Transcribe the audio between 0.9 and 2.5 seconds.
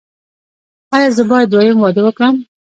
ایا زه باید دویم واده وکړم؟